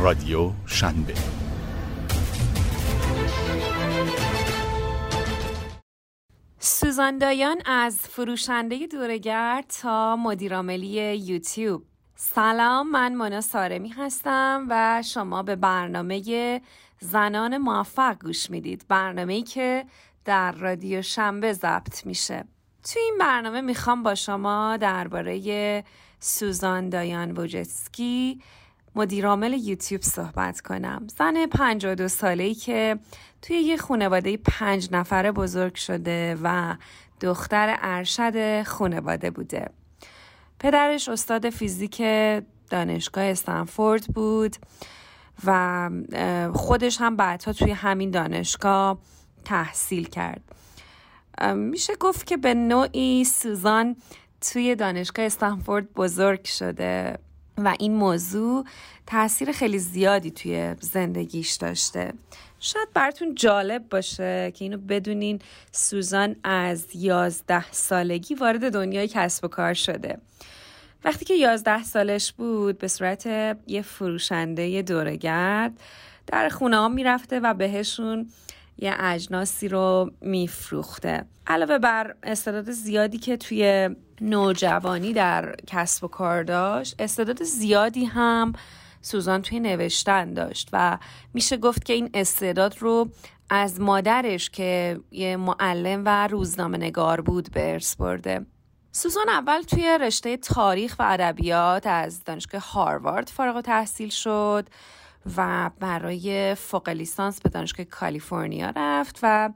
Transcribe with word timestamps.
رادیو 0.00 0.50
شنبه. 0.66 1.14
سوزان 6.58 7.18
دایان 7.18 7.56
از 7.66 7.98
فروشنده 7.98 8.86
دورگرد 8.86 9.64
تا 9.82 10.16
مدیرعاملی 10.16 11.16
یوتیوب. 11.16 11.82
سلام 12.14 12.90
من 12.90 13.16
مانا 13.16 13.40
سارمی 13.40 13.88
هستم 13.88 14.66
و 14.70 15.02
شما 15.02 15.42
به 15.42 15.56
برنامه 15.56 16.60
زنان 17.00 17.58
موفق 17.58 18.18
گوش 18.18 18.50
می‌دید. 18.50 18.84
برنامه 18.88 19.32
ای 19.32 19.42
که 19.42 19.84
در 20.24 20.52
رادیو 20.52 21.02
شنبه 21.02 21.52
ضبط 21.52 22.06
میشه. 22.06 22.44
توی 22.92 23.02
این 23.02 23.16
برنامه 23.20 23.60
می‌خوام 23.60 24.02
با 24.02 24.14
شما 24.14 24.76
درباره 24.76 25.84
سوزان 26.20 26.88
دایان 26.88 27.30
ووجتسکی 27.30 28.40
مدیرعامل 28.98 29.52
یوتیوب 29.52 30.02
صحبت 30.02 30.60
کنم. 30.60 31.06
زن 31.18 31.46
52 31.46 32.08
ساله 32.08 32.44
ای 32.44 32.54
که 32.54 32.98
توی 33.42 33.56
یه 33.56 33.76
خانواده 33.76 34.36
پنج 34.36 34.88
نفره 34.92 35.32
بزرگ 35.32 35.74
شده 35.74 36.38
و 36.42 36.74
دختر 37.20 37.76
ارشد 37.80 38.62
خانواده 38.62 39.30
بوده. 39.30 39.70
پدرش 40.60 41.08
استاد 41.08 41.50
فیزیک 41.50 42.02
دانشگاه 42.70 43.24
استنفورد 43.24 44.06
بود 44.06 44.56
و 45.44 45.90
خودش 46.54 47.00
هم 47.00 47.16
بعدها 47.16 47.52
توی 47.52 47.70
همین 47.70 48.10
دانشگاه 48.10 48.98
تحصیل 49.44 50.08
کرد. 50.08 50.42
میشه 51.54 51.92
گفت 52.00 52.26
که 52.26 52.36
به 52.36 52.54
نوعی 52.54 53.24
سوزان 53.24 53.96
توی 54.40 54.74
دانشگاه 54.74 55.24
استنفورد 55.24 55.92
بزرگ 55.92 56.44
شده. 56.44 57.18
و 57.64 57.74
این 57.78 57.94
موضوع 57.94 58.64
تاثیر 59.06 59.52
خیلی 59.52 59.78
زیادی 59.78 60.30
توی 60.30 60.74
زندگیش 60.80 61.52
داشته. 61.52 62.12
شاید 62.60 62.88
براتون 62.94 63.34
جالب 63.34 63.88
باشه 63.88 64.52
که 64.54 64.64
اینو 64.64 64.78
بدونین 64.78 65.38
سوزان 65.72 66.36
از 66.44 66.86
یازده 66.94 67.72
سالگی 67.72 68.34
وارد 68.34 68.72
دنیای 68.72 69.08
کسب 69.08 69.44
و 69.44 69.48
کار 69.48 69.74
شده. 69.74 70.18
وقتی 71.04 71.24
که 71.24 71.34
یازده 71.34 71.84
سالش 71.84 72.32
بود 72.32 72.78
به 72.78 72.88
صورت 72.88 73.26
یه 73.66 73.82
فروشنده 73.82 74.82
دورگرد 74.82 75.80
در 76.26 76.48
خونه 76.48 76.76
ها 76.76 76.88
می‌رفته 76.88 77.40
و 77.40 77.54
بهشون 77.54 78.28
یه 78.78 78.94
اجناسی 78.98 79.68
رو 79.68 80.10
میفروخته. 80.20 81.24
علاوه 81.46 81.78
بر 81.78 82.14
استعداد 82.22 82.70
زیادی 82.70 83.18
که 83.18 83.36
توی 83.36 83.90
نوجوانی 84.20 85.12
در 85.12 85.54
کسب 85.66 86.04
و 86.04 86.08
کار 86.08 86.42
داشت. 86.42 86.94
استعداد 86.98 87.42
زیادی 87.42 88.04
هم 88.04 88.52
سوزان 89.02 89.42
توی 89.42 89.60
نوشتن 89.60 90.34
داشت 90.34 90.68
و 90.72 90.98
میشه 91.34 91.56
گفت 91.56 91.84
که 91.84 91.92
این 91.92 92.10
استعداد 92.14 92.76
رو 92.78 93.08
از 93.50 93.80
مادرش 93.80 94.50
که 94.50 95.00
یه 95.10 95.36
معلم 95.36 96.02
و 96.04 96.26
روزنامه 96.26 96.78
نگار 96.78 97.20
بود 97.20 97.50
به 97.52 97.72
ارث 97.72 97.96
برده. 97.96 98.46
سوزان 98.92 99.28
اول 99.28 99.62
توی 99.62 99.98
رشته 100.00 100.36
تاریخ 100.36 100.96
و 100.98 101.02
ادبیات 101.02 101.86
از 101.86 102.24
دانشگاه 102.24 102.72
هاروارد 102.72 103.28
فارغ 103.28 103.60
تحصیل 103.60 104.08
شد 104.08 104.68
و 105.36 105.70
برای 105.80 106.54
فوق 106.54 106.88
لیسانس 106.88 107.40
به 107.40 107.48
دانشگاه 107.48 107.86
کالیفرنیا 107.86 108.72
رفت 108.76 109.18
و 109.22 109.50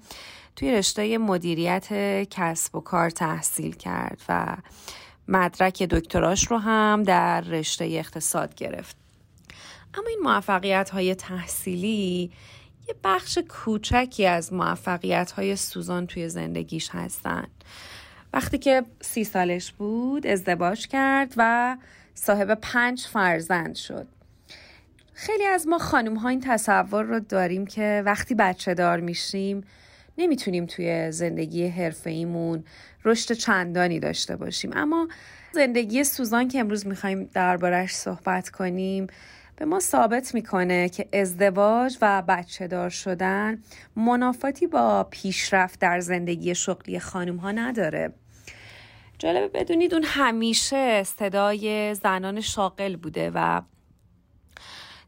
توی 0.56 0.72
رشته 0.72 1.18
مدیریت 1.18 1.88
کسب 2.30 2.76
و 2.76 2.80
کار 2.80 3.10
تحصیل 3.10 3.74
کرد 3.74 4.22
و 4.28 4.56
مدرک 5.28 5.82
دکتراش 5.82 6.46
رو 6.46 6.58
هم 6.58 7.02
در 7.02 7.40
رشته 7.40 7.84
اقتصاد 7.84 8.54
گرفت. 8.54 8.96
اما 9.94 10.06
این 10.08 10.18
موفقیت 10.22 10.90
های 10.90 11.14
تحصیلی 11.14 12.30
یه 12.88 12.94
بخش 13.04 13.38
کوچکی 13.48 14.26
از 14.26 14.52
موفقیت 14.52 15.30
های 15.30 15.56
سوزان 15.56 16.06
توی 16.06 16.28
زندگیش 16.28 16.90
هستن. 16.92 17.46
وقتی 18.32 18.58
که 18.58 18.82
سی 19.00 19.24
سالش 19.24 19.72
بود 19.72 20.26
ازدواج 20.26 20.86
کرد 20.86 21.34
و 21.36 21.76
صاحب 22.14 22.54
پنج 22.54 23.06
فرزند 23.12 23.74
شد. 23.74 24.06
خیلی 25.12 25.44
از 25.44 25.66
ما 25.66 25.78
خانم 25.78 26.16
ها 26.16 26.28
این 26.28 26.40
تصور 26.40 27.02
رو 27.02 27.20
داریم 27.20 27.66
که 27.66 28.02
وقتی 28.06 28.34
بچه 28.34 28.74
دار 28.74 29.00
میشیم 29.00 29.64
نمی‌تونیم 30.18 30.66
توی 30.66 31.12
زندگی 31.12 31.66
حرفه 31.66 32.10
ایمون 32.10 32.64
رشد 33.04 33.34
چندانی 33.34 34.00
داشته 34.00 34.36
باشیم. 34.36 34.70
اما 34.74 35.08
زندگی 35.52 36.04
سوزان 36.04 36.48
که 36.48 36.60
امروز 36.60 36.86
می‌خوایم 36.86 37.30
دربارش 37.34 37.94
صحبت 37.94 38.50
کنیم 38.50 39.06
به 39.56 39.64
ما 39.64 39.80
ثابت 39.80 40.34
می‌کنه 40.34 40.88
که 40.88 41.08
ازدواج 41.12 41.98
و 42.00 42.22
بچه 42.28 42.66
دار 42.66 42.90
شدن 42.90 43.62
منافاتی 43.96 44.66
با 44.66 45.08
پیشرفت 45.10 45.80
در 45.80 46.00
زندگی 46.00 46.54
شغلی 46.54 46.98
خانم 46.98 47.36
ها 47.36 47.50
نداره. 47.50 48.12
جالبه 49.18 49.48
بدونید 49.48 49.94
اون 49.94 50.04
همیشه 50.06 51.02
صدای 51.02 51.94
زنان 51.94 52.40
شاغل 52.40 52.96
بوده 52.96 53.30
و 53.34 53.62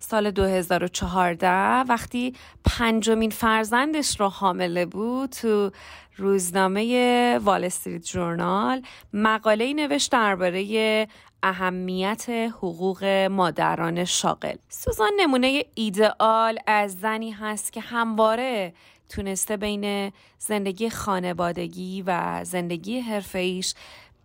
سال 0.05 0.31
2014 0.31 1.49
وقتی 1.81 2.35
پنجمین 2.65 3.31
فرزندش 3.31 4.21
رو 4.21 4.29
حامله 4.29 4.87
بود 4.87 5.31
تو 5.31 5.71
روزنامه 6.17 7.39
وال 7.43 7.65
استریت 7.65 8.05
جورنال 8.05 8.83
مقاله 9.13 9.73
نوشت 9.73 10.13
درباره 10.13 11.09
اهمیت 11.43 12.25
حقوق 12.29 13.05
مادران 13.31 14.05
شاغل. 14.05 14.57
سوزان 14.69 15.11
نمونه 15.21 15.65
ایدئال 15.75 16.59
از 16.67 17.01
زنی 17.01 17.31
هست 17.31 17.73
که 17.73 17.81
همواره 17.81 18.75
تونسته 19.09 19.57
بین 19.57 20.13
زندگی 20.39 20.91
خانوادگی 20.91 22.03
و 22.07 22.41
زندگی 22.45 23.01
حرفه‌ایش 23.01 23.75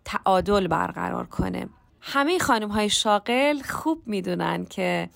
تعادل 0.04 0.66
برقرار 0.66 1.26
کنه. 1.26 1.68
همه 2.00 2.38
خانم 2.38 2.68
های 2.68 2.90
شاغل 2.90 3.62
خوب 3.62 4.02
می‌دونن 4.06 4.64
که 4.64 5.08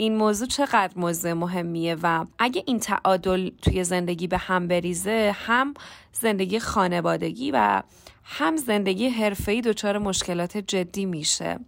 این 0.00 0.16
موضوع 0.16 0.48
چقدر 0.48 0.92
موضوع 0.96 1.32
مهمیه 1.32 1.96
و 2.02 2.26
اگه 2.38 2.62
این 2.66 2.80
تعادل 2.80 3.50
توی 3.62 3.84
زندگی 3.84 4.26
به 4.26 4.38
هم 4.38 4.68
بریزه 4.68 5.36
هم 5.36 5.74
زندگی 6.12 6.58
خانوادگی 6.58 7.50
و 7.50 7.82
هم 8.24 8.56
زندگی 8.56 9.08
حرفه‌ای 9.08 9.60
دچار 9.60 9.98
مشکلات 9.98 10.56
جدی 10.56 11.04
میشه. 11.04 11.58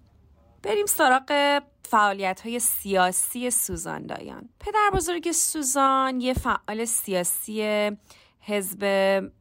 بریم 0.63 0.87
سراغ 0.87 1.61
فعالیت 1.83 2.41
های 2.41 2.59
سیاسی 2.59 3.51
سوزان 3.51 4.07
دایان 4.07 4.49
پدر 4.61 4.91
بزرگ 4.93 5.33
سوزان 5.33 6.21
یه 6.21 6.35
فعال 6.35 6.85
سیاسی 6.85 7.91
حزب 8.41 8.85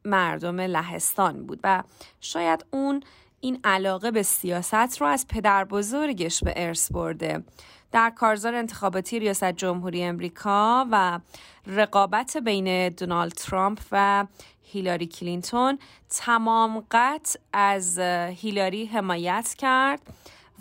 مردم 0.06 0.60
لهستان 0.60 1.46
بود 1.46 1.60
و 1.64 1.84
شاید 2.22 2.66
اون 2.72 3.04
این 3.40 3.60
علاقه 3.64 4.12
به 4.12 4.24
سیاست 4.24 5.02
رو 5.02 5.08
از 5.08 5.28
پدر 5.28 5.66
بزرگش 5.66 6.44
به 6.44 6.54
ارث 6.56 6.92
برده. 6.92 7.44
در 7.92 8.10
کارزار 8.10 8.56
انتخاباتی 8.56 9.20
ریاست 9.20 9.52
جمهوری 9.52 10.04
امریکا 10.04 10.88
و 10.92 11.20
رقابت 11.68 12.38
بین 12.38 12.90
دونالد 12.90 13.32
ترامپ 13.32 13.80
و 13.92 14.26
هیلاری 14.62 15.08
کلینتون 15.08 15.80
تمام 16.10 16.84
قطع 16.92 17.40
از 17.54 18.00
هیلاری 18.00 18.86
حمایت 18.86 19.56
کرد 19.58 20.02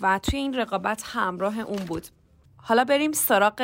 و 0.00 0.18
توی 0.22 0.38
این 0.38 0.54
رقابت 0.54 1.02
همراه 1.06 1.58
اون 1.58 1.84
بود. 1.84 2.06
حالا 2.56 2.84
بریم 2.84 3.12
سراغ 3.12 3.60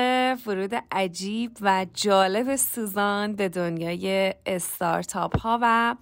ورود 0.46 0.74
عجیب 0.92 1.50
و 1.60 1.86
جالب 1.94 2.56
سوزان 2.56 3.36
به 3.36 3.48
دنیای 3.48 4.34
استارتاپ 4.46 5.38
ها 5.38 5.58
و 5.62 5.96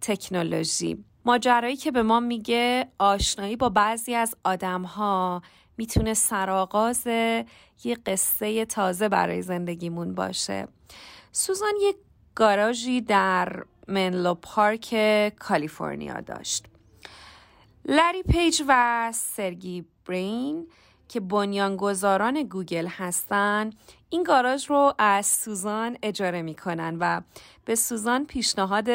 تکنولوژی. 0.00 1.04
ماجرایی 1.24 1.76
که 1.76 1.90
به 1.90 2.02
ما 2.02 2.20
میگه 2.20 2.88
آشنایی 2.98 3.56
با 3.56 3.68
بعضی 3.68 4.14
از 4.14 4.34
آدم 4.44 4.82
ها 4.82 5.42
می‌تونه 5.78 6.14
سرآغاز 6.14 7.06
یه 7.84 7.94
قصه 8.06 8.64
تازه 8.64 9.08
برای 9.08 9.42
زندگیمون 9.42 10.14
باشه. 10.14 10.68
سوزان 11.32 11.72
یک 11.80 11.96
گاراژی 12.34 13.00
در 13.00 13.64
منلو 13.88 14.34
پارک 14.34 14.94
کالیفرنیا 15.38 16.20
داشت. 16.20 16.66
لری 17.84 18.22
پیج 18.22 18.62
و 18.68 19.12
سرگی 19.14 19.84
برین 20.06 20.66
که 21.08 21.20
بنیانگذاران 21.20 22.42
گوگل 22.42 22.86
هستن 22.86 23.70
این 24.10 24.22
گاراژ 24.22 24.70
رو 24.70 24.94
از 24.98 25.26
سوزان 25.26 25.96
اجاره 26.02 26.42
می‌کنن 26.42 26.96
و 27.00 27.20
به 27.64 27.74
سوزان 27.74 28.26
پیشنهاد 28.26 28.88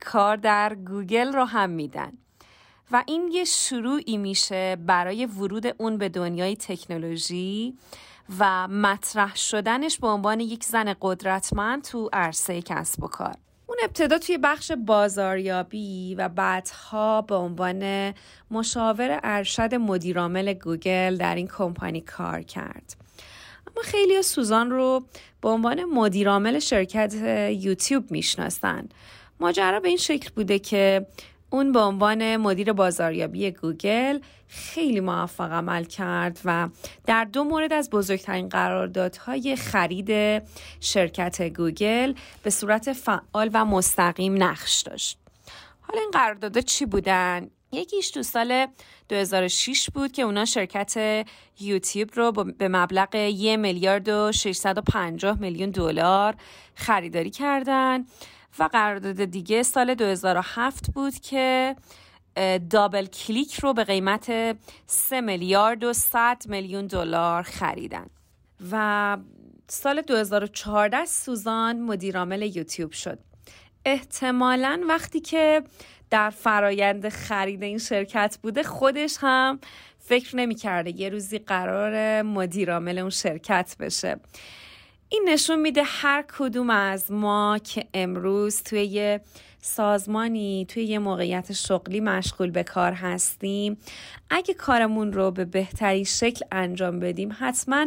کار 0.00 0.36
در 0.36 0.74
گوگل 0.74 1.32
رو 1.32 1.44
هم 1.44 1.70
میدن. 1.70 2.12
و 2.90 3.04
این 3.06 3.30
یه 3.32 3.44
شروعی 3.44 4.16
میشه 4.16 4.76
برای 4.76 5.26
ورود 5.26 5.66
اون 5.78 5.98
به 5.98 6.08
دنیای 6.08 6.56
تکنولوژی 6.56 7.74
و 8.38 8.68
مطرح 8.68 9.36
شدنش 9.36 9.98
به 9.98 10.06
عنوان 10.06 10.40
یک 10.40 10.64
زن 10.64 10.94
قدرتمند 11.00 11.82
تو 11.82 12.10
عرصه 12.12 12.62
کسب 12.62 13.04
و 13.04 13.08
کار. 13.08 13.34
اون 13.66 13.78
ابتدا 13.82 14.18
توی 14.18 14.38
بخش 14.38 14.72
بازاریابی 14.72 16.14
و 16.14 16.28
بعدها 16.28 17.22
به 17.22 17.34
عنوان 17.34 18.12
مشاور 18.50 19.20
ارشد 19.22 19.74
مدیرعامل 19.74 20.52
گوگل 20.52 21.16
در 21.16 21.34
این 21.34 21.48
کمپانی 21.48 22.00
کار 22.00 22.42
کرد. 22.42 22.96
اما 23.66 23.82
خیلی 23.84 24.22
سوزان 24.22 24.70
رو 24.70 25.04
به 25.40 25.48
عنوان 25.48 25.84
مدیرعامل 25.84 26.58
شرکت 26.58 27.14
یوتیوب 27.50 28.10
می‌شناسن. 28.10 28.88
ماجرا 29.40 29.80
به 29.80 29.88
این 29.88 29.96
شکل 29.96 30.30
بوده 30.36 30.58
که 30.58 31.06
اون 31.50 31.72
به 31.72 31.80
عنوان 31.80 32.36
مدیر 32.36 32.72
بازاریابی 32.72 33.50
گوگل 33.50 34.18
خیلی 34.48 35.00
موفق 35.00 35.52
عمل 35.52 35.84
کرد 35.84 36.40
و 36.44 36.68
در 37.06 37.24
دو 37.24 37.44
مورد 37.44 37.72
از 37.72 37.90
بزرگترین 37.90 38.48
قراردادهای 38.48 39.56
خرید 39.56 40.42
شرکت 40.80 41.42
گوگل 41.42 42.14
به 42.42 42.50
صورت 42.50 42.92
فعال 42.92 43.50
و 43.52 43.64
مستقیم 43.64 44.42
نقش 44.42 44.80
داشت. 44.80 45.18
حالا 45.80 46.00
این 46.00 46.10
قراردادها 46.10 46.60
چی 46.60 46.86
بودن؟ 46.86 47.50
یکیش 47.72 48.10
تو 48.10 48.22
سال 48.22 48.66
2006 49.08 49.90
بود 49.90 50.12
که 50.12 50.22
اونا 50.22 50.44
شرکت 50.44 51.26
یوتیوب 51.60 52.10
رو 52.14 52.32
به 52.32 52.68
مبلغ 52.68 53.14
یک 53.14 53.58
میلیارد 53.58 54.08
و 54.08 54.32
650 54.32 55.40
میلیون 55.40 55.70
دلار 55.70 56.34
خریداری 56.74 57.30
کردن 57.30 58.04
و 58.58 58.64
قرارداد 58.64 59.24
دیگه 59.24 59.62
سال 59.62 59.94
2007 59.94 60.90
بود 60.90 61.14
که 61.14 61.76
دابل 62.70 63.06
کلیک 63.06 63.54
رو 63.54 63.72
به 63.72 63.84
قیمت 63.84 64.56
3 64.86 65.20
میلیارد 65.20 65.84
و 65.84 65.92
100 65.92 66.42
میلیون 66.48 66.86
دلار 66.86 67.42
خریدن. 67.42 68.06
و 68.72 69.16
سال 69.68 70.00
2014 70.00 71.04
سوزان 71.04 71.80
مدیرعامل 71.80 72.56
یوتیوب 72.56 72.92
شد. 72.92 73.18
احتمالا 73.84 74.80
وقتی 74.88 75.20
که 75.20 75.62
در 76.10 76.30
فرایند 76.30 77.08
خرید 77.08 77.62
این 77.62 77.78
شرکت 77.78 78.38
بوده 78.42 78.62
خودش 78.62 79.16
هم 79.20 79.60
فکر 79.98 80.36
نمی‌کرده 80.36 81.00
یه 81.00 81.08
روزی 81.08 81.38
قرار 81.38 82.22
مدیرعامل 82.22 82.98
اون 82.98 83.10
شرکت 83.10 83.76
بشه. 83.80 84.20
این 85.12 85.28
نشون 85.28 85.60
میده 85.60 85.82
هر 85.84 86.24
کدوم 86.38 86.70
از 86.70 87.12
ما 87.12 87.58
که 87.58 87.86
امروز 87.94 88.62
توی 88.62 88.84
یه 88.84 89.20
سازمانی 89.60 90.66
توی 90.68 90.84
یه 90.84 90.98
موقعیت 90.98 91.52
شغلی 91.52 92.00
مشغول 92.00 92.50
به 92.50 92.62
کار 92.62 92.92
هستیم. 92.92 93.76
اگه 94.30 94.54
کارمون 94.54 95.12
رو 95.12 95.30
به 95.30 95.44
بهترین 95.44 96.04
شکل 96.04 96.44
انجام 96.52 97.00
بدیم 97.00 97.36
حتما 97.38 97.86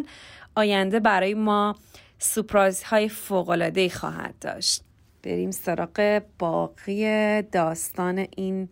آینده 0.56 1.00
برای 1.00 1.34
ما 1.34 1.76
سپرایز 2.18 2.84
های 2.84 3.10
فوق 3.10 3.90
خواهد 3.90 4.36
داشت. 4.42 4.84
بریم 5.24 5.52
سراغ 5.52 6.22
باقی 6.40 7.42
داستان 7.42 8.28
این 8.38 8.70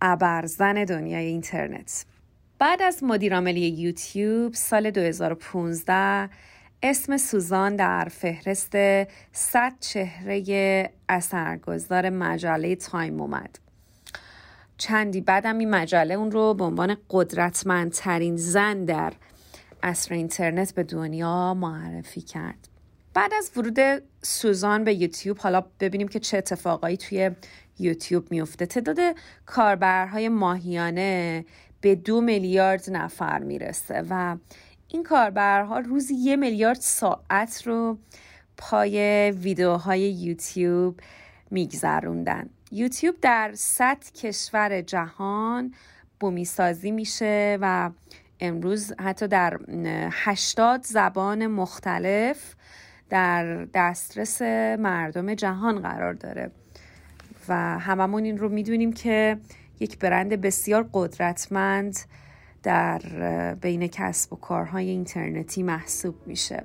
ابرزن 0.00 0.84
دنیای 0.84 1.26
اینترنت. 1.26 2.04
بعد 2.58 2.82
از 2.82 3.04
مدیرعاملی 3.04 3.68
یوتیوب 3.68 4.54
سال 4.54 4.90
2015 4.90 6.30
اسم 6.82 7.16
سوزان 7.16 7.76
در 7.76 8.08
فهرست 8.10 8.72
100 9.32 9.72
چهره 9.80 10.90
اثرگذار 11.08 12.10
مجله 12.10 12.76
تایم 12.76 13.20
اومد. 13.20 13.58
چندی 14.78 15.20
بعدم 15.20 15.58
این 15.58 15.70
مجله 15.70 16.14
اون 16.14 16.30
رو 16.30 16.54
به 16.54 16.64
عنوان 16.64 16.96
قدرتمندترین 17.10 18.36
زن 18.36 18.84
در 18.84 19.12
اصر 19.82 20.14
اینترنت 20.14 20.74
به 20.74 20.82
دنیا 20.82 21.54
معرفی 21.54 22.20
کرد. 22.20 22.68
بعد 23.14 23.34
از 23.34 23.50
ورود 23.56 24.02
سوزان 24.22 24.84
به 24.84 24.94
یوتیوب 24.94 25.38
حالا 25.38 25.64
ببینیم 25.80 26.08
که 26.08 26.18
چه 26.18 26.38
اتفاقایی 26.38 26.96
توی 26.96 27.30
یوتیوب 27.78 28.30
میفته. 28.30 28.66
تعداد 28.66 28.98
کاربرهای 29.46 30.28
ماهیانه 30.28 31.44
به 31.80 31.94
دو 31.94 32.20
میلیارد 32.20 32.90
نفر 32.90 33.38
می‌رسه 33.38 34.04
و 34.10 34.36
این 34.94 35.02
کاربرها 35.02 35.78
روزی 35.78 36.14
یه 36.14 36.36
میلیارد 36.36 36.80
ساعت 36.80 37.62
رو 37.66 37.98
پای 38.56 39.30
ویدیوهای 39.30 40.00
یوتیوب 40.00 41.00
میگذروندن. 41.50 42.50
یوتیوب 42.72 43.16
در 43.22 43.52
صد 43.54 44.04
کشور 44.14 44.80
جهان 44.80 45.74
بومی 46.20 46.44
سازی 46.44 46.90
میشه 46.90 47.58
و 47.60 47.90
امروز 48.40 48.92
حتی 49.00 49.28
در 49.28 49.58
80 50.10 50.82
زبان 50.82 51.46
مختلف 51.46 52.54
در 53.10 53.64
دسترس 53.64 54.42
مردم 54.78 55.34
جهان 55.34 55.78
قرار 55.80 56.14
داره. 56.14 56.50
و 57.48 57.78
هممون 57.78 58.24
این 58.24 58.38
رو 58.38 58.48
می‌دونیم 58.48 58.92
که 58.92 59.38
یک 59.80 59.98
برند 59.98 60.40
بسیار 60.40 60.88
قدرتمند 60.92 61.98
در 62.64 63.54
بین 63.54 63.86
کسب 63.86 64.32
و 64.32 64.36
کارهای 64.36 64.90
اینترنتی 64.90 65.62
محسوب 65.62 66.14
میشه. 66.26 66.62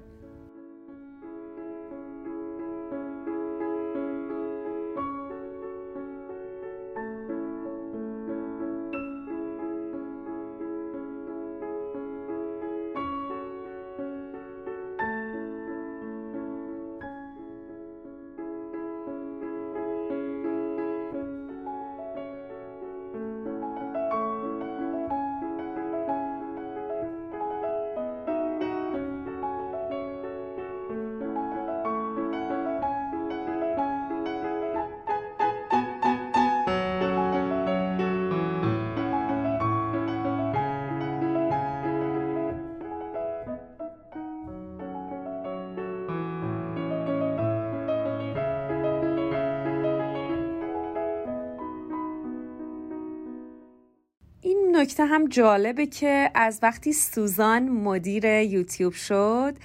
نکته 54.80 55.06
هم 55.06 55.28
جالبه 55.28 55.86
که 55.86 56.31
از 56.36 56.60
وقتی 56.62 56.94
سوزان 56.94 57.70
مدیر 57.70 58.26
یوتیوب 58.26 58.94
شد 58.94 59.58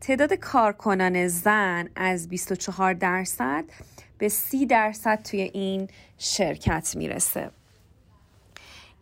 تعداد 0.00 0.32
کارکنان 0.32 1.28
زن 1.28 1.88
از 1.96 2.28
24 2.28 2.94
درصد 2.94 3.64
به 4.18 4.28
30 4.28 4.66
درصد 4.66 5.22
توی 5.22 5.40
این 5.40 5.88
شرکت 6.18 6.96
می‌رسه. 6.96 7.50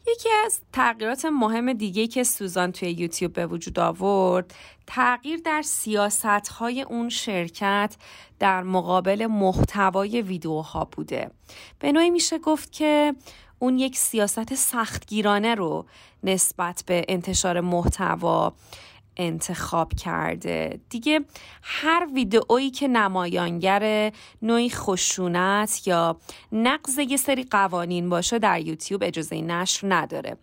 یکی 0.09 0.29
از 0.47 0.61
تغییرات 0.73 1.25
مهم 1.25 1.73
دیگه 1.73 2.07
که 2.07 2.25
سوزان 2.25 2.73
توی 2.73 2.91
یوتیوب 2.91 3.33
به 3.33 3.47
وجود 3.47 3.79
آورد 3.79 4.55
تغییر 4.87 5.41
در 5.45 5.63
سیاست 5.63 6.27
های 6.27 6.83
اون 6.83 7.09
شرکت 7.09 7.97
در 8.39 8.63
مقابل 8.63 9.27
محتوای 9.27 10.23
ویدیوها 10.23 10.85
بوده. 10.85 11.31
به 11.79 11.93
نوعی 11.93 12.11
میشه 12.11 12.39
گفت 12.39 12.73
که 12.73 13.15
اون 13.59 13.79
یک 13.79 13.97
سیاست 13.97 14.55
سختگیرانه 14.55 15.55
رو 15.55 15.87
نسبت 16.25 16.83
به 16.87 17.05
انتشار 17.09 17.61
محتوا 17.61 18.53
انتخاب 19.17 19.95
کرده. 19.95 20.81
دیگه 20.91 21.21
هر 21.63 22.09
ویدئویی 22.15 22.71
که 22.71 22.89
نمایانگر 22.89 24.13
نوعی 24.43 24.71
خشونت 24.71 25.87
یا 25.87 26.17
نقض 26.53 26.99
یه 26.99 27.17
سری 27.17 27.45
قوانین 27.45 28.09
باشه 28.09 28.39
در 28.39 28.61
یوتیوب 28.61 29.03
اجازه 29.03 29.41
نشر 29.41 29.87
نداره. 29.95 30.37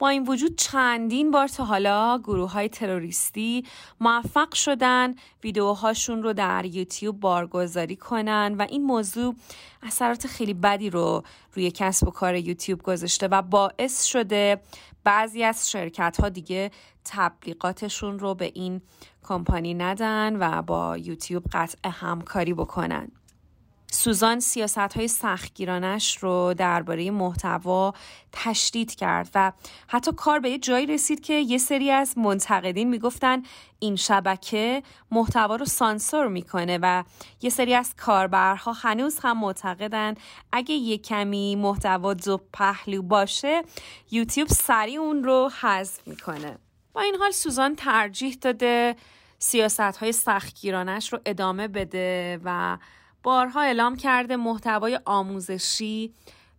با 0.00 0.08
این 0.08 0.26
وجود 0.28 0.56
چندین 0.56 1.30
بار 1.30 1.48
تا 1.48 1.64
حالا 1.64 2.18
گروه 2.18 2.52
های 2.52 2.68
تروریستی 2.68 3.64
موفق 4.00 4.54
شدن 4.54 5.14
ویدیوهاشون 5.44 6.22
رو 6.22 6.32
در 6.32 6.64
یوتیوب 6.64 7.20
بارگذاری 7.20 7.96
کنن 7.96 8.54
و 8.58 8.66
این 8.70 8.82
موضوع 8.82 9.34
اثرات 9.82 10.26
خیلی 10.26 10.54
بدی 10.54 10.90
رو 10.90 11.22
روی 11.54 11.70
کسب 11.70 12.08
و 12.08 12.10
کار 12.10 12.34
یوتیوب 12.34 12.82
گذاشته 12.82 13.28
و 13.28 13.42
باعث 13.42 14.04
شده 14.04 14.60
بعضی 15.04 15.44
از 15.44 15.70
شرکت 15.70 16.20
ها 16.20 16.28
دیگه 16.28 16.70
تبلیغاتشون 17.04 18.18
رو 18.18 18.34
به 18.34 18.52
این 18.54 18.80
کمپانی 19.22 19.74
ندن 19.74 20.36
و 20.40 20.62
با 20.62 20.96
یوتیوب 20.96 21.44
قطع 21.52 21.90
همکاری 21.90 22.54
بکنن. 22.54 23.12
سوزان 23.92 24.40
سیاست 24.40 24.78
های 24.78 25.08
سختگیرانش 25.08 26.16
رو 26.16 26.54
درباره 26.54 27.10
محتوا 27.10 27.94
تشدید 28.32 28.94
کرد 28.94 29.30
و 29.34 29.52
حتی 29.88 30.12
کار 30.12 30.40
به 30.40 30.50
یه 30.50 30.58
جایی 30.58 30.86
رسید 30.86 31.20
که 31.20 31.34
یه 31.34 31.58
سری 31.58 31.90
از 31.90 32.18
منتقدین 32.18 32.88
می‌گفتن 32.88 33.42
این 33.78 33.96
شبکه 33.96 34.82
محتوا 35.10 35.56
رو 35.56 35.64
سانسور 35.64 36.28
می‌کنه 36.28 36.78
و 36.82 37.04
یه 37.42 37.50
سری 37.50 37.74
از 37.74 37.94
کاربرها 37.96 38.72
هنوز 38.72 39.18
هم 39.22 39.38
معتقدن 39.38 40.14
اگه 40.52 40.74
یه 40.74 40.98
کمی 40.98 41.56
محتوا 41.56 42.14
دو 42.14 42.40
پهلو 42.52 43.02
باشه 43.02 43.62
یوتیوب 44.10 44.48
سریع 44.48 45.00
اون 45.00 45.24
رو 45.24 45.50
حذف 45.60 46.08
می‌کنه. 46.08 46.58
با 46.92 47.00
این 47.00 47.14
حال 47.14 47.30
سوزان 47.30 47.76
ترجیح 47.76 48.38
داده 48.40 48.96
سیاست 49.38 49.80
های 49.80 50.12
سختگیرانش 50.12 51.12
رو 51.12 51.20
ادامه 51.26 51.68
بده 51.68 52.40
و 52.44 52.78
بارها 53.22 53.60
اعلام 53.60 53.96
کرده 53.96 54.36
محتوای 54.36 55.00
آموزشی 55.04 56.14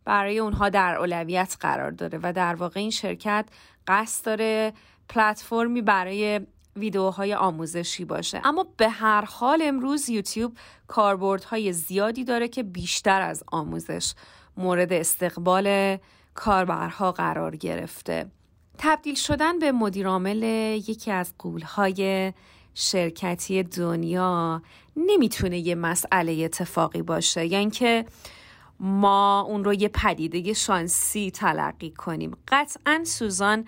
برای 0.06 0.40
اونها 0.40 0.70
در 0.70 0.96
اولویت 0.96 1.58
قرار 1.60 1.92
داره 1.92 2.20
و 2.24 2.34
در 2.34 2.56
واقع 2.56 2.80
این 2.80 2.90
شرکت 2.90 3.46
قصد 3.88 4.26
داره 4.26 4.74
پلتفرمی 5.10 5.82
برای 5.82 6.42
ویدیوهای 6.76 7.34
آموزشی 7.34 8.06
باشه. 8.06 8.42
اما 8.44 8.66
به 8.78 8.90
هر 8.90 9.26
حال 9.26 9.62
امروز 9.64 10.10
یوتیوب 10.10 10.58
کاربردهای 10.88 11.74
زیادی 11.74 12.24
داره 12.24 12.48
که 12.48 12.64
بیشتر 12.64 13.22
از 13.22 13.44
آموزش 13.52 14.14
مورد 14.58 14.94
استقبال 14.94 15.98
کاربرها 16.34 17.12
قرار 17.12 17.56
گرفته. 17.56 18.26
تبدیل 18.78 19.16
شدن 19.16 19.60
به 19.60 19.72
مدیرعامل 19.72 20.44
یکی 20.88 21.12
از 21.12 21.34
قولهای 21.40 22.34
شرکتی 22.74 23.64
دنیا 23.64 24.62
نمی‌تونه 24.96 25.60
یه 25.60 25.76
مسئله 25.76 26.32
اتفاقی 26.32 27.02
باشه. 27.02 27.46
یعنی 27.46 27.72
که 27.72 28.06
ما 28.80 29.42
اون 29.42 29.64
رو 29.64 29.74
یه 29.74 29.88
پدیده 29.88 30.54
شانسی 30.54 31.32
تلقی 31.32 31.92
کنیم. 31.92 32.38
قطعا 32.48 33.02
سوزان 33.06 33.66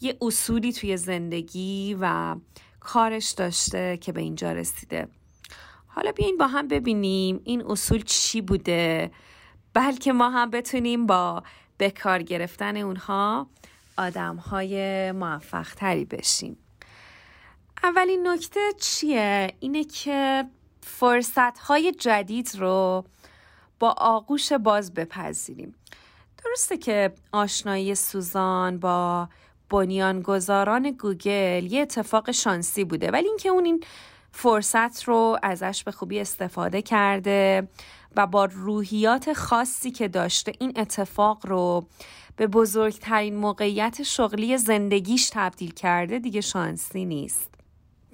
یه 0.00 0.16
اصولی 0.20 0.72
توی 0.72 0.96
زندگی 0.96 1.96
و 2.00 2.36
کارش 2.80 3.30
داشته 3.30 3.96
که 3.96 4.12
به 4.12 4.20
اینجا 4.20 4.52
رسیده. 4.52 5.08
حالا 5.86 6.12
بیاین 6.12 6.36
با 6.36 6.46
هم 6.46 6.68
ببینیم 6.68 7.40
این 7.44 7.62
اصول 7.66 8.02
چی 8.02 8.40
بوده. 8.40 9.10
بلکه 9.74 10.12
ما 10.12 10.30
هم 10.30 10.50
بتونیم 10.50 11.06
با 11.06 11.42
به 11.78 11.90
کار 11.90 12.22
گرفتن 12.22 12.76
اونها 12.76 13.46
آدم 13.98 14.36
های 14.36 15.12
موفق 15.12 15.74
تری 15.74 16.04
بشیم. 16.04 16.56
اولین 17.86 18.28
نکته 18.28 18.60
چیه؟ 18.80 19.52
اینه 19.60 19.84
که 19.84 20.44
فرصت 20.80 21.58
های 21.58 21.92
جدید 21.92 22.50
رو 22.58 23.04
با 23.78 23.94
آغوش 23.98 24.52
باز 24.52 24.94
بپذیریم 24.94 25.74
درسته 26.44 26.76
که 26.76 27.12
آشنایی 27.32 27.94
سوزان 27.94 28.78
با 28.78 29.28
بنیانگذاران 29.70 30.90
گوگل 30.90 31.72
یه 31.72 31.82
اتفاق 31.82 32.30
شانسی 32.30 32.84
بوده 32.84 33.10
ولی 33.10 33.28
اینکه 33.28 33.48
اون 33.48 33.64
این 33.64 33.84
فرصت 34.32 35.04
رو 35.04 35.38
ازش 35.42 35.84
به 35.84 35.90
خوبی 35.90 36.20
استفاده 36.20 36.82
کرده 36.82 37.68
و 38.16 38.26
با 38.26 38.44
روحیات 38.44 39.32
خاصی 39.32 39.90
که 39.90 40.08
داشته 40.08 40.52
این 40.58 40.72
اتفاق 40.76 41.46
رو 41.46 41.86
به 42.36 42.46
بزرگترین 42.46 43.36
موقعیت 43.36 44.02
شغلی 44.02 44.58
زندگیش 44.58 45.30
تبدیل 45.32 45.70
کرده 45.70 46.18
دیگه 46.18 46.40
شانسی 46.40 47.04
نیست. 47.04 47.55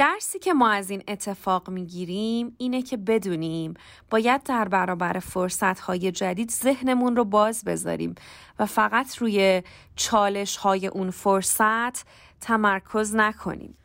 درسی 0.03 0.39
که 0.39 0.53
ما 0.53 0.71
از 0.71 0.91
این 0.91 1.03
اتفاق 1.09 1.71
می‌گیریم 1.71 2.55
اینه 2.59 2.83
که 2.83 2.97
بدونیم 2.97 3.75
باید 4.11 4.43
در 4.43 4.69
برابر 4.69 5.19
فرصتهای 5.19 6.13
جدید 6.13 6.51
ذهنمون 6.51 7.17
رو 7.17 7.25
باز 7.25 7.65
بذاریم 7.65 8.15
و 8.59 8.67
فقط 8.67 9.17
روی 9.17 9.63
چالش 9.97 10.57
های 10.57 10.87
اون 10.87 11.11
فرصت 11.11 12.07
تمرکز 12.41 13.15
نکنیم. 13.15 13.79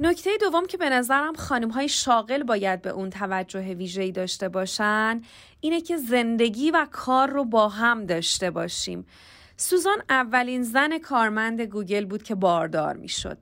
نکته 0.00 0.30
دوم 0.40 0.66
که 0.66 0.76
به 0.76 0.90
نظرم 0.90 1.34
خانم 1.34 1.70
های 1.70 1.88
شاغل 1.88 2.42
باید 2.42 2.82
به 2.82 2.90
اون 2.90 3.10
توجه 3.10 3.74
ویژه‌ای 3.74 4.12
داشته 4.12 4.48
باشن 4.48 5.22
اینه 5.60 5.80
که 5.80 5.96
زندگی 5.96 6.70
و 6.70 6.86
کار 6.90 7.30
رو 7.30 7.44
با 7.44 7.68
هم 7.68 8.06
داشته 8.06 8.50
باشیم. 8.50 9.06
سوزان 9.56 10.02
اولین 10.08 10.62
زن 10.62 10.98
کارمند 10.98 11.60
گوگل 11.60 12.04
بود 12.04 12.22
که 12.22 12.34
باردار 12.34 12.96
می‌شد. 12.96 13.38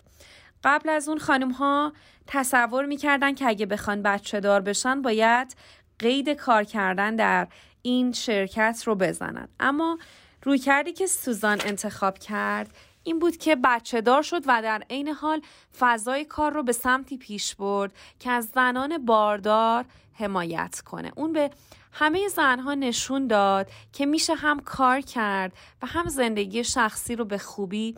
قبل 0.65 0.89
از 0.89 1.09
اون 1.09 1.19
خانم 1.19 1.51
ها 1.51 1.93
تصور 2.27 2.87
می‌کردن 2.87 3.35
که 3.35 3.49
اگه 3.49 3.67
بخوان 3.67 4.03
بچه 4.03 4.41
دار 4.41 4.61
بشن 4.61 5.03
باید 5.03 5.57
قید 5.99 6.29
کار 6.29 6.65
کردن 6.65 7.17
در 7.17 7.49
این 7.83 8.13
شرکت 8.13 8.83
رو 8.87 8.95
بزنن. 8.95 9.49
اما 9.61 9.99
روی 10.43 10.59
کردی 10.59 10.93
که 10.93 11.07
سوزان 11.07 11.61
انتخاب 11.65 12.19
کرد 12.19 12.71
این 13.05 13.19
بود 13.19 13.37
که 13.37 13.57
بچه 13.57 14.01
دار 14.01 14.23
شد 14.23 14.43
و 14.47 14.63
در 14.63 14.83
عین 14.91 15.09
حال 15.09 15.43
فضای 15.79 16.25
کار 16.25 16.53
رو 16.53 16.63
به 16.63 16.73
سمتی 16.73 17.17
پیش 17.17 17.55
برد 17.55 17.93
که 18.19 18.31
از 18.31 18.47
زنان 18.55 19.05
باردار 19.05 19.85
حمایت 20.15 20.81
کنه. 20.85 21.13
اون 21.17 21.33
به 21.33 21.51
همه 21.93 22.29
زنها 22.29 22.75
نشون 22.75 23.27
داد 23.27 23.71
که 23.93 24.07
میشه 24.07 24.35
هم 24.35 24.61
کار 24.61 25.01
کرد 25.01 25.53
و 25.83 25.87
هم 25.87 26.09
زندگی 26.09 26.65
شخصی 26.65 27.17
رو 27.17 27.25
به 27.25 27.39
خوبی 27.39 27.95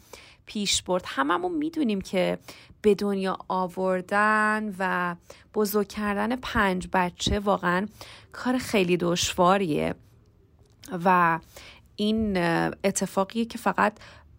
پیش 0.47 0.83
برد. 0.83 1.03
هممون 1.07 1.53
می‌دونیم 1.53 2.01
که 2.01 2.39
به 2.83 2.95
دنیا 2.95 3.39
آوردن 3.49 4.75
و 4.79 5.17
بزرگ 5.55 5.89
کردن 5.89 6.37
پنج 6.37 6.89
بچه 6.93 7.39
واقعا 7.39 7.87
کار 8.33 8.59
خیلی 8.59 8.97
دشواریه 8.97 9.95
و 11.05 11.41
این 11.97 12.37
اتفاقیه 12.85 13.45
که 13.45 13.59
فقط 13.59 13.93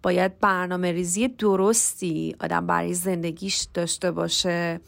باید 0.03 0.39
برنامه 0.39 0.91
ریزی 0.91 1.27
درستی 1.27 2.35
آدم 2.39 2.67
برای 2.67 2.93
زندگیش 2.93 3.67
داشته 3.73 4.11
باشه. 4.11 4.79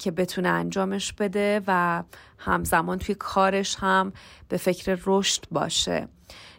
که 0.00 0.10
بتونه 0.10 0.48
انجامش 0.48 1.12
بده 1.12 1.62
و 1.66 2.02
همزمان 2.38 2.98
توی 2.98 3.14
کارش 3.14 3.76
هم 3.78 4.12
به 4.48 4.56
فکر 4.56 4.98
رشد 5.06 5.44
باشه. 5.50 6.08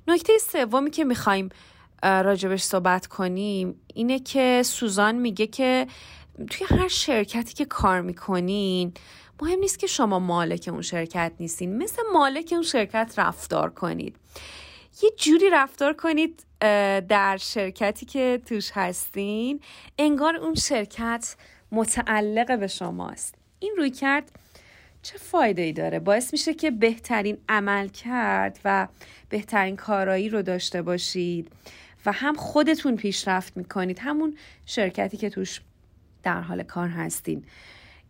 نکته 0.08 0.34
سومی 0.38 0.92
که 0.92 1.04
می‌خوایم 1.04 1.50
راجبش 2.04 2.64
صحبت 2.64 3.08
کنیم 3.08 3.76
اینه 3.94 4.20
که 4.20 4.62
سوزان 4.66 5.16
میگه 5.16 5.48
که 5.48 5.88
توی 6.50 6.68
هر 6.70 6.88
شرکتی 6.88 7.54
که 7.54 7.66
کار 7.66 8.02
می‌کنین 8.02 8.94
مهم 9.42 9.60
نیست 9.60 9.80
که 9.80 9.88
شما 9.88 10.20
مالک 10.20 10.70
اون 10.72 10.82
شرکت 10.82 11.32
نیستین 11.40 11.78
مثل 11.78 12.02
مالک 12.14 12.50
اون 12.52 12.64
شرکت 12.64 13.14
رفتار 13.18 13.70
کنید. 13.70 14.16
یه 15.04 15.12
جوری 15.18 15.50
رفتار 15.50 15.94
کنید 15.94 16.46
در 17.08 17.38
شرکتی 17.42 18.06
که 18.06 18.42
توش 18.46 18.72
هستین 18.74 19.60
انگار 19.98 20.36
اون 20.36 20.56
شرکت 20.56 21.36
متعلق 21.72 22.60
به 22.60 22.68
شماست. 22.68 23.36
این 23.60 23.74
روی 23.78 23.90
کرد 23.90 24.32
چه 25.02 25.18
فایده 25.18 25.62
ای 25.62 25.74
داره؟ 25.74 26.00
باعث 26.00 26.34
میشه 26.34 26.54
که 26.54 26.72
بهترین 26.72 27.38
عمل 27.50 27.88
کرد 27.88 28.60
و 28.66 28.88
بهترین 29.30 29.76
کارایی 29.76 30.30
رو 30.30 30.42
داشته 30.42 30.82
باشید 30.82 31.52
و 32.06 32.12
هم 32.12 32.36
خودتون 32.36 32.96
پیشرفت 32.96 33.58
می‌کنید. 33.58 34.00
همون 34.00 34.38
شرکتی 34.66 35.18
که 35.18 35.30
توش 35.30 35.62
در 36.24 36.42
حال 36.42 36.64
کار 36.64 36.88
هستین. 36.88 37.44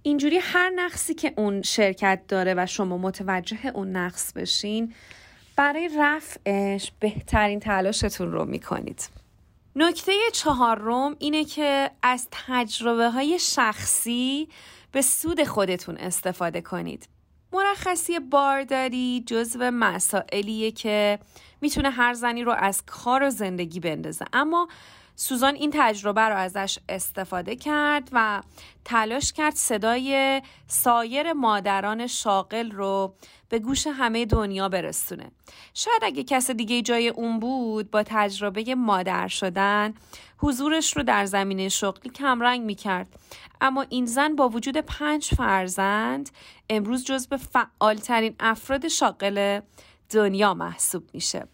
اینجوری 0.04 0.38
هر 0.38 0.70
نقصی 0.76 1.14
که 1.14 1.34
اون 1.38 1.62
شرکت 1.62 2.22
داره 2.28 2.54
و 2.58 2.66
شما 2.66 2.98
متوجه 2.98 3.68
اون 3.74 3.92
نقص 3.92 4.34
بشین 4.34 4.94
برای 5.56 5.90
رفعش 6.00 6.92
بهترین 7.00 7.60
تلاشتون 7.60 8.32
رو 8.32 8.46
می‌کنید. 8.46 9.21
نکته 9.76 10.12
چهارم 10.34 11.16
اینه 11.20 11.46
که 11.46 11.92
از 12.04 12.28
تجربه 12.32 13.10
های 13.10 13.40
شخصی 13.40 14.50
به 14.92 15.02
سود 15.02 15.44
خودتون 15.44 15.98
استفاده 15.98 16.62
کنید. 16.62 17.08
مرخصی 17.54 18.20
بارداری 18.20 19.24
جزو 19.28 19.72
مسائلیه 19.74 20.72
که 20.72 21.20
می‌تونه 21.62 21.90
هر 21.90 22.14
زنی 22.14 22.44
رو 22.44 22.52
از 22.52 22.84
کار 22.86 23.24
و 23.24 23.30
زندگی 23.30 23.80
بندازه. 23.80 24.26
اما 24.34 24.68
سوزان 25.22 25.56
این 25.56 25.72
تجربه 25.74 26.22
رو 26.22 26.36
ازش 26.36 26.80
استفاده 26.90 27.56
کرد 27.56 28.10
و 28.12 28.42
تلاش 28.86 29.34
کرد 29.34 29.56
صدای 29.56 30.42
سایر 30.68 31.34
مادران 31.34 32.08
شاغل 32.08 32.72
رو 32.72 33.14
به 33.50 33.60
گوش 33.60 33.88
همه 33.88 34.26
دنیا 34.26 34.70
برسونه. 34.70 35.32
شاید 35.74 36.04
اگه 36.04 36.24
کس 36.24 36.52
دیگه 36.52 36.82
جای 36.82 37.10
اون 37.10 37.40
بود 37.40 37.92
با 37.92 38.04
تجربه 38.06 38.76
مادر 38.76 39.28
شدن 39.28 39.94
حضورش 40.38 40.98
رو 40.98 41.04
در 41.04 41.26
زمینه 41.26 41.70
شغلی 41.70 42.12
کمرنگ 42.12 42.62
می‌کرد. 42.62 43.08
اما 43.62 43.86
این 43.90 44.06
زن 44.06 44.36
با 44.36 44.50
وجود 44.50 44.78
پنج 44.78 45.26
فرزند 45.26 46.30
امروز 46.70 47.06
جز 47.06 47.28
به 47.28 47.38
فعالترین 47.38 48.36
افراد 48.40 48.88
شاغل 48.88 49.60
دنیا 50.10 50.54
محسوب 50.54 51.04
میشه. 51.14 51.48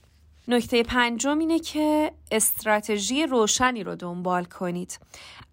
نکته 0.48 0.84
پنجم 0.84 1.40
اینه 1.40 1.60
که 1.60 2.12
استراتژی 2.32 3.26
روشنی 3.26 3.84
رو 3.84 3.96
دنبال 3.96 4.46
کنید. 4.46 5.00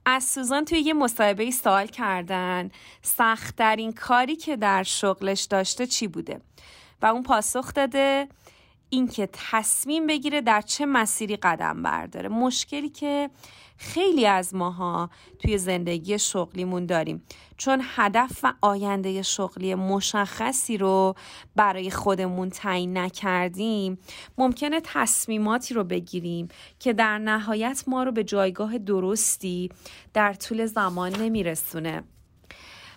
از 0.06 0.24
سوزان 0.24 0.64
توی 0.64 0.78
یه 0.78 0.94
مصاحبه 0.94 1.50
سوال 1.50 1.86
کردن 1.86 2.70
سختترین 3.02 3.92
کاری 3.92 4.36
که 4.36 4.56
در 4.56 4.82
شغلش 4.82 5.42
داشته 5.42 5.86
چی 5.86 6.08
بوده؟ 6.08 6.40
و 7.02 7.06
اون 7.06 7.22
پاسخ 7.22 7.74
داده 7.74 8.28
اینکه 8.94 9.28
تصمیم 9.32 10.06
بگیره 10.06 10.40
در 10.40 10.60
چه 10.60 10.86
مسیری 10.86 11.36
قدم 11.36 11.82
برداره. 11.82 12.28
مشکلی 12.28 12.88
که 12.88 13.30
خیلی 13.76 14.26
از 14.26 14.54
ماها 14.54 15.10
توی 15.38 15.58
زندگی 15.58 16.18
شغلیمون 16.18 16.86
داریم. 16.86 17.22
چون 17.56 17.82
هدف 17.84 18.40
و 18.42 18.52
آینده 18.60 19.22
شغلی 19.22 19.74
مشخصی 19.74 20.76
رو 20.76 21.14
برای 21.56 21.90
خودمون 21.90 22.50
تعیین 22.50 22.98
نکردیم 22.98 23.98
ممکنه 24.38 24.80
تصمیماتی 24.84 25.74
رو 25.74 25.84
بگیریم 25.84 26.48
که 26.78 26.92
در 26.92 27.18
نهایت 27.18 27.84
ما 27.86 28.02
رو 28.02 28.12
به 28.12 28.24
جایگاه 28.24 28.78
درستی 28.78 29.70
در 30.14 30.32
طول 30.32 30.66
زمان 30.66 31.16
نمیرسونه. 31.16 32.02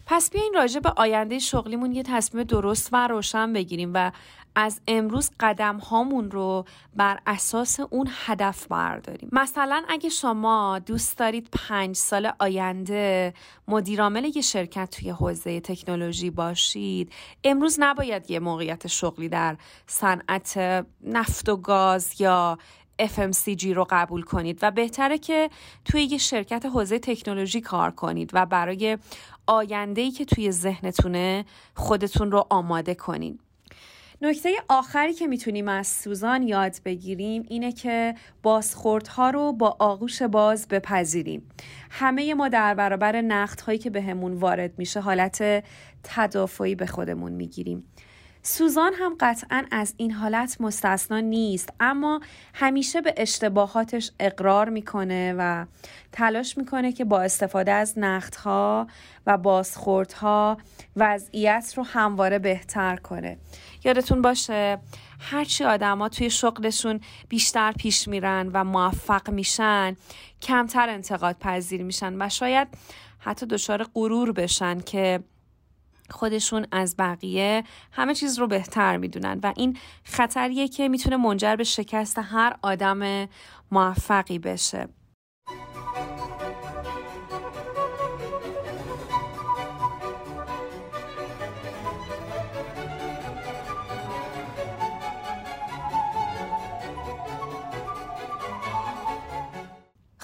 پس 0.10 0.30
بیاین 0.30 0.54
راجع 0.54 0.80
به 0.80 0.94
آینده 0.96 1.40
شغلیمون 1.40 1.92
یه 1.92 2.04
تصمیم 2.04 2.44
درست 2.44 2.90
و 2.92 3.08
روشن 3.08 3.54
بگیریم 3.54 3.92
و 3.94 4.12
از 4.60 4.82
امروز 4.88 5.32
قدم 5.40 5.78
هامون 5.78 6.32
رو 6.32 6.66
بر 6.96 7.20
اساس 7.28 7.80
اون 7.80 8.10
هدف 8.26 8.68
برداریم. 8.68 9.30
مثلا 9.32 9.84
اگه 9.90 10.10
شما 10.10 10.80
دوست 10.80 11.18
دارید 11.18 11.50
پنج 11.52 11.96
سال 11.96 12.32
آینده 12.40 13.34
مدیرعامل 13.68 14.32
یه 14.36 14.42
شرکت 14.42 14.90
توی 14.90 15.10
حوزه 15.10 15.60
تکنولوژی 15.60 16.30
باشید 16.30 17.14
امروز 17.44 17.76
نباید 17.80 18.32
یه 18.32 18.40
موقعیت 18.40 18.88
شغلی 18.88 19.30
در 19.30 19.58
صنعت 19.88 20.58
نفت 21.04 21.50
و 21.50 21.58
گاز 21.58 22.22
یا 22.22 22.58
FMCG 23.02 23.66
رو 23.66 23.88
قبول 23.90 24.22
کنید 24.22 24.60
و 24.62 24.72
بهتره 24.72 25.18
که 25.18 25.50
توی 25.86 26.04
یه 26.04 26.18
شرکت 26.18 26.66
حوزه 26.66 27.00
تکنولوژی 27.00 27.62
کار 27.62 27.92
کنید 27.92 28.30
و 28.34 28.46
برای 28.46 28.98
آینده 29.48 30.12
که 30.12 30.26
توی 30.26 30.52
ذهنتونه 30.52 31.46
خودتون 31.76 32.32
رو 32.32 32.48
آماده 32.50 32.96
کنید. 32.96 33.47
نکته 34.22 34.50
آخری 34.70 35.14
که 35.14 35.28
می‌تونیم 35.28 35.68
از 35.68 35.88
سوزان 35.88 36.44
یاد 36.44 36.76
بگیریم 36.86 37.46
اینه 37.50 37.72
که 37.72 38.16
بازخوردها 38.44 39.30
رو 39.30 39.54
با 39.54 39.76
آغوش 39.80 40.22
باز 40.22 40.68
بپذیریم. 40.68 41.50
همه 41.90 42.34
ما 42.34 42.50
در 42.50 42.74
برابر 42.74 43.22
نقد 43.22 43.60
هایی 43.60 43.80
که 43.80 43.90
بهمون 43.90 44.34
به 44.34 44.38
وارد 44.38 44.72
میشه 44.78 45.00
حالت 45.00 45.64
تدافعی 46.04 46.76
به 46.76 46.86
خودمون 46.86 47.32
می‌گیریم. 47.32 47.84
سوزان 48.44 48.94
هم 48.94 49.16
قطعا 49.20 49.66
از 49.72 49.94
این 49.98 50.12
حالت 50.12 50.62
مستثنا 50.62 51.20
نیست 51.20 51.70
اما 51.80 52.22
همیشه 52.54 53.02
به 53.02 53.14
اشتباهاتش 53.18 54.12
اقرار 54.20 54.70
می‌کنه 54.70 55.36
و 55.38 55.66
تلاش 56.12 56.58
می‌کنه 56.58 56.92
که 56.92 57.06
با 57.06 57.22
استفاده 57.22 57.72
از 57.72 57.94
نقدها 57.98 58.88
و 59.28 59.38
بازخوردها 59.38 60.58
وضعیت 60.96 61.74
رو 61.78 61.84
همواره 61.84 62.40
بهتر 62.40 62.96
کنه. 62.96 63.38
یادتون 63.84 64.22
باشه 64.22 64.80
هرچی 65.20 65.64
آدما 65.64 66.10
توی 66.10 66.30
شغلشون 66.30 67.00
بیشتر 67.30 67.72
پیش 67.72 68.08
میرن 68.08 68.50
و 68.54 68.64
موفق 68.64 69.30
میشن 69.30 69.96
کمتر 70.42 70.90
انتقاد 70.90 71.36
پذیر 71.40 71.84
میشن 71.84 72.22
و 72.22 72.30
شاید 72.30 72.68
حتی 73.20 73.46
دچار 73.46 73.84
غرور 73.84 74.32
بشن 74.32 74.80
که 74.80 75.20
خودشون 76.10 76.68
از 76.72 76.96
بقیه 77.00 77.64
همه 77.92 78.16
چیز 78.16 78.40
رو 78.40 78.48
بهتر 78.48 78.98
می‌دونن 78.98 79.40
و 79.44 79.54
این 79.58 79.78
خطریه 80.04 80.68
که 80.68 80.90
می‌تونه 80.90 81.18
منجر 81.18 81.56
به 81.56 81.64
شکست 81.64 82.20
هر 82.20 82.56
آدم 82.62 83.28
موفقی 83.72 84.40
بشه. 84.40 84.88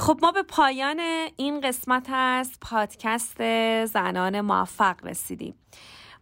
خب 0.04 0.20
ما 0.22 0.32
به 0.32 0.44
پایان 0.44 1.00
این 1.38 1.62
قسمت 1.62 2.08
از 2.14 2.52
پادکست 2.62 3.38
زنان 3.86 4.42
موفق 4.42 5.06
رسیدیم. 5.06 5.56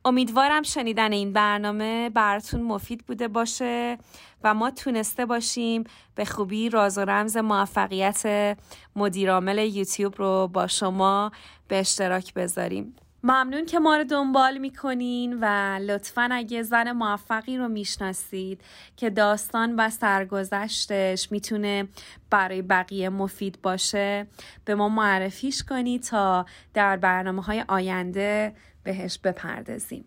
امیدوارم 0.05 0.63
شنیدن 0.63 1.11
این 1.11 1.33
برنامه 1.33 2.09
براتون 2.09 2.61
مفید 2.61 3.05
بوده 3.05 3.27
باشه 3.27 3.97
و 4.43 4.53
ما 4.53 4.71
تونسته 4.71 5.25
باشیم 5.25 5.83
به 6.15 6.25
خوبی 6.25 6.69
راز 6.69 6.97
و 6.97 7.01
رمز 7.01 7.37
موفقیت 7.37 8.57
مدیرعامل 8.95 9.57
یوتیوب 9.57 10.15
رو 10.17 10.49
با 10.53 10.67
شما 10.67 11.31
به 11.67 11.79
اشتراک 11.79 12.33
بذاریم. 12.33 12.95
ممنون 13.23 13.65
که 13.65 13.79
ما 13.79 13.97
رو 13.97 14.03
دنبال 14.03 14.57
می‌کنین 14.57 15.37
و 15.41 15.45
لطفا 15.81 16.29
اگه 16.31 16.63
زن 16.63 16.91
موفقی 16.91 17.57
رو 17.57 17.67
می‌شناسید 17.67 18.61
که 18.97 19.09
داستان 19.09 19.75
و 19.75 19.89
سرگذشتش 19.89 21.31
می‌تونه 21.31 21.87
برای 22.29 22.61
بقیه 22.61 23.09
مفید 23.09 23.61
باشه 23.61 24.27
به 24.65 24.75
ما 24.75 24.89
معرفیش 24.89 25.63
کنید 25.63 26.03
تا 26.03 26.45
در 26.73 26.97
برنامه 26.97 27.41
های 27.41 27.65
آینده 27.67 28.55
بهش 28.83 29.17
بپردازیم. 29.17 30.05